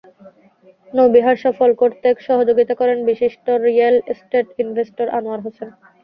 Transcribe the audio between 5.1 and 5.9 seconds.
Anwar Hossain.